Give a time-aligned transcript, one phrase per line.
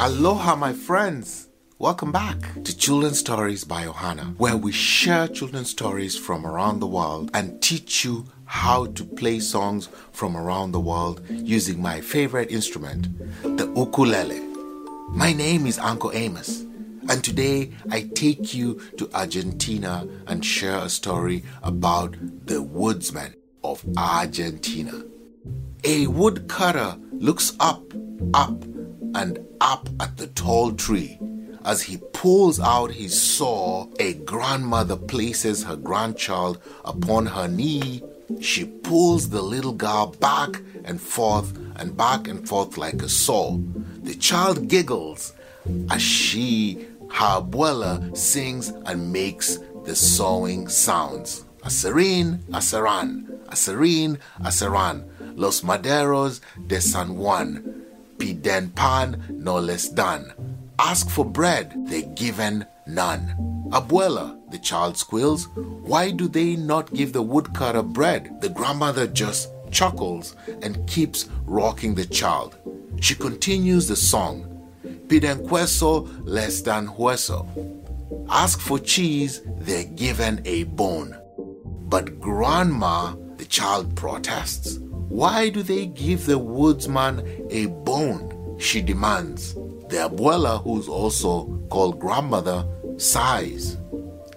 [0.00, 1.48] Aloha, my friends.
[1.80, 6.86] Welcome back to Children's Stories by Ohana, where we share children's stories from around the
[6.86, 12.52] world and teach you how to play songs from around the world using my favorite
[12.52, 13.08] instrument,
[13.42, 14.38] the ukulele.
[15.08, 16.60] My name is Uncle Amos,
[17.08, 22.14] and today I take you to Argentina and share a story about
[22.46, 24.92] the woodsman of Argentina.
[25.82, 27.82] A woodcutter looks up,
[28.32, 28.64] up,
[29.14, 31.18] and up at the tall tree.
[31.64, 38.02] As he pulls out his saw, a grandmother places her grandchild upon her knee.
[38.40, 43.58] She pulls the little girl back and forth and back and forth like a saw.
[44.02, 45.34] The child giggles
[45.90, 51.44] as she, her abuela, sings and makes the sawing sounds.
[51.62, 55.04] Aserin, Aseran, Aserin, Aseran,
[55.36, 57.84] Los Maderos de San Juan,
[58.18, 60.32] piden pan no less than.
[60.78, 63.34] Ask for bread, they're given none.
[63.70, 68.40] Abuela, the child squeals, why do they not give the woodcutter bread?
[68.40, 72.56] The grandmother just chuckles and keeps rocking the child.
[73.00, 74.44] She continues the song,
[75.06, 77.46] piden queso less than hueso.
[78.30, 81.16] Ask for cheese, they're given a bone.
[81.88, 84.78] But grandma, the child protests.
[85.08, 88.56] Why do they give the woodsman a bone?
[88.58, 89.54] She demands.
[89.54, 92.66] The abuela, who's also called grandmother,
[92.98, 93.78] sighs.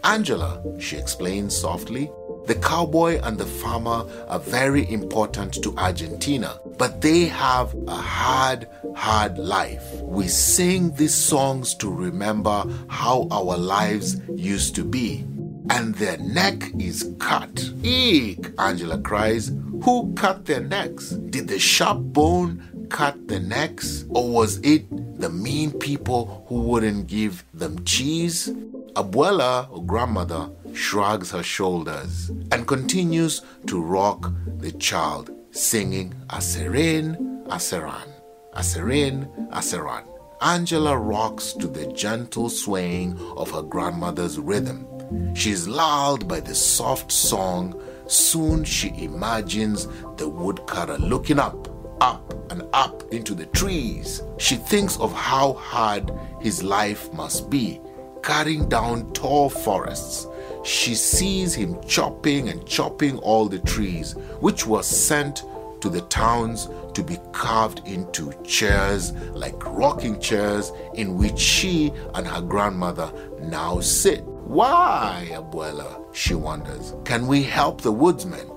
[0.03, 2.09] Angela, she explains softly,
[2.45, 8.67] the cowboy and the farmer are very important to Argentina, but they have a hard,
[8.95, 9.83] hard life.
[10.01, 15.25] We sing these songs to remember how our lives used to be.
[15.73, 17.71] And their neck is cut.
[17.81, 19.53] Eek, Angela cries.
[19.83, 21.11] Who cut their necks?
[21.11, 24.03] Did the sharp bone cut the necks?
[24.09, 24.85] Or was it
[25.17, 28.49] the mean people who wouldn't give them cheese?
[28.95, 38.09] Abuela or grandmother shrugs her shoulders and continues to rock the child, singing Aserin, Aseran,
[38.55, 40.03] Aserin, Aseran.
[40.41, 44.85] Angela rocks to the gentle swaying of her grandmother's rhythm.
[45.33, 51.69] She is lulled by the soft song Soon she imagines the woodcutter looking up,
[52.01, 54.21] up, and up into the trees.
[54.37, 56.11] She thinks of how hard
[56.41, 57.79] his life must be,
[58.21, 60.27] cutting down tall forests.
[60.65, 64.11] She sees him chopping and chopping all the trees,
[64.41, 65.45] which were sent
[65.81, 72.27] to the towns to be carved into chairs like rocking chairs in which she and
[72.27, 73.11] her grandmother
[73.41, 74.23] now sit.
[74.23, 76.03] Why, Abuela?
[76.13, 76.93] She wonders.
[77.05, 78.49] Can we help the woodsmen?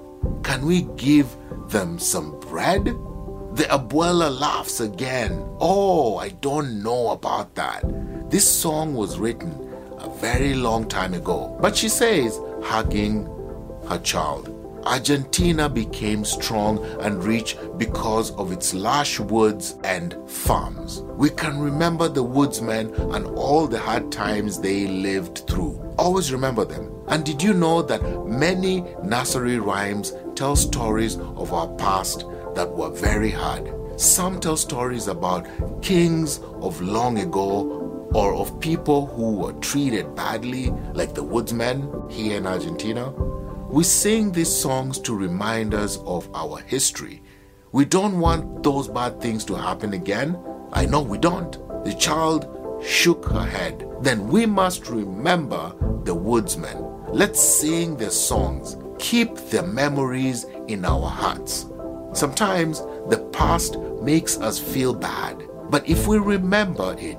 [0.42, 1.36] Can we give
[1.68, 2.84] them some bread?
[3.54, 5.44] The abuela laughs again.
[5.60, 7.84] Oh, I don't know about that.
[8.28, 9.52] This song was written
[9.98, 11.56] a very long time ago.
[11.60, 13.26] But she says, hugging
[13.88, 14.48] her child,
[14.86, 21.02] Argentina became strong and rich because of its lush woods and farms.
[21.16, 25.80] We can remember the woodsmen and all the hard times they lived through.
[25.98, 26.90] Always remember them.
[27.08, 32.90] And did you know that many nursery rhymes tell stories of our past that were
[32.90, 33.72] very hard?
[33.96, 35.46] Some tell stories about
[35.82, 42.38] kings of long ago or of people who were treated badly, like the woodsmen here
[42.38, 43.12] in Argentina.
[43.74, 47.24] We sing these songs to remind us of our history.
[47.72, 50.38] We don't want those bad things to happen again.
[50.72, 51.50] I know we don't.
[51.84, 52.46] The child
[52.86, 53.84] shook her head.
[54.00, 55.74] Then we must remember
[56.04, 56.84] the woodsmen.
[57.08, 58.76] Let's sing their songs.
[59.00, 61.66] Keep their memories in our hearts.
[62.12, 67.18] Sometimes the past makes us feel bad, but if we remember it,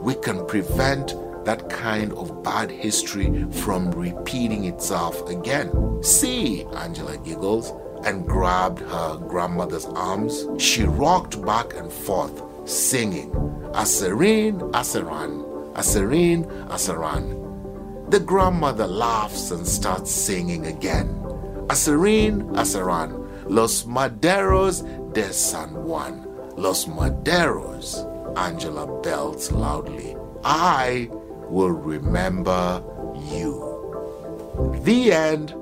[0.00, 1.14] we can prevent
[1.50, 5.68] that kind of bad history from repeating itself again.
[6.00, 7.72] See, Angela giggles
[8.04, 10.46] and grabbed her grandmother's arms.
[10.58, 13.32] She rocked back and forth, singing,
[13.74, 15.42] Aserin, Aseran,
[15.74, 17.26] Aserin, Aseran.
[18.12, 21.08] The grandmother laughs and starts singing again.
[21.66, 23.10] Aserin, Aseran,
[23.46, 26.28] Los Maderos de San Juan.
[26.56, 28.06] Los Maderos,
[28.36, 30.16] Angela belts loudly.
[30.44, 31.10] I
[31.50, 32.82] will remember
[33.30, 34.80] you.
[34.84, 35.54] The end.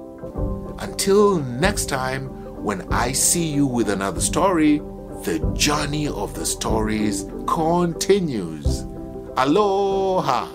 [0.81, 2.29] Until next time,
[2.63, 4.79] when I see you with another story,
[5.25, 8.85] the journey of the stories continues.
[9.37, 10.47] Aloha!